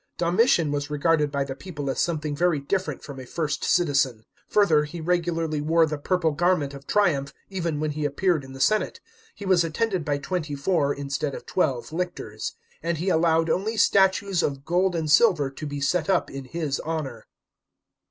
Domitian 0.17 0.71
was 0.71 0.89
regarded 0.89 1.31
by 1.31 1.43
the 1.43 1.53
people 1.53 1.87
as 1.87 1.99
something 1.99 2.35
very 2.35 2.59
dilferent 2.59 3.03
from 3.03 3.19
a 3.19 3.25
First 3.27 3.63
Citizen. 3.63 4.25
Further, 4.49 4.85
he 4.85 4.99
regularly 4.99 5.61
wore 5.61 5.85
the 5.85 5.99
purple 5.99 6.31
garment 6.31 6.73
of 6.73 6.87
triumph, 6.87 7.35
even 7.51 7.79
when 7.79 7.91
he 7.91 8.03
appeared 8.03 8.43
in 8.43 8.53
the 8.53 8.59
senate: 8.59 8.99
he 9.35 9.45
was 9.45 9.63
attended 9.63 10.03
by 10.03 10.17
twenty 10.17 10.55
four, 10.55 10.91
inst< 10.91 11.23
ad 11.23 11.35
of 11.35 11.45
twelve, 11.45 11.93
lictors; 11.93 12.55
and 12.81 12.97
he 12.97 13.09
allowed 13.09 13.47
only 13.47 13.77
statues 13.77 14.41
of 14.41 14.65
gold 14.65 14.95
and 14.95 15.11
silver 15.11 15.51
to 15.51 15.67
be 15.67 15.79
set 15.79 16.09
up 16.09 16.31
in 16.31 16.45
his 16.45 16.79
honour. 16.79 17.27